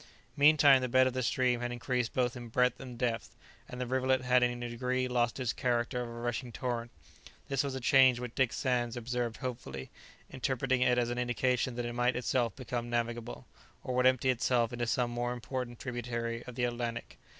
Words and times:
Meantime 0.35 0.81
the 0.81 0.89
bed 0.89 1.05
of 1.05 1.13
the 1.13 1.21
stream 1.21 1.61
had 1.61 1.71
increased 1.71 2.11
both 2.11 2.35
in 2.35 2.47
breadth 2.47 2.79
and 2.79 2.97
depth, 2.97 3.35
and 3.69 3.79
the 3.79 3.85
rivulet 3.85 4.21
had 4.21 4.41
in 4.41 4.63
a 4.63 4.67
degree 4.67 5.07
lost 5.07 5.39
its 5.39 5.53
character 5.53 6.01
of 6.01 6.07
a 6.09 6.11
rushing 6.11 6.51
torrent. 6.51 6.89
This 7.49 7.63
was 7.63 7.75
a 7.75 7.79
change 7.79 8.19
which 8.19 8.33
Dick 8.33 8.51
Sands 8.51 8.97
observed 8.97 9.37
hopefully, 9.37 9.91
interpreting 10.31 10.81
it 10.81 10.97
as 10.97 11.11
an 11.11 11.19
indication 11.19 11.75
that 11.75 11.85
it 11.85 11.93
might 11.93 12.15
itself 12.15 12.55
become 12.55 12.89
navigable, 12.89 13.45
or 13.83 13.93
would 13.93 14.07
empty 14.07 14.31
itself 14.31 14.73
into 14.73 14.87
some 14.87 15.11
more 15.11 15.33
important 15.33 15.77
tributary 15.77 16.41
of 16.45 16.55
the 16.55 16.63
Atlantic. 16.63 17.19